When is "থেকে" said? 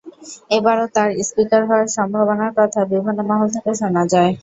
3.55-3.71